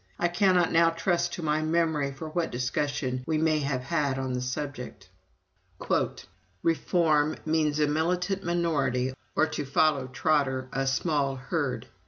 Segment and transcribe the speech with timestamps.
[0.17, 4.33] I cannot now trust to my memory for what discussions we may have had on
[4.33, 5.09] the subject.
[6.63, 11.85] "Reform means a militant minority, or, to follow Trotter, a small Herd.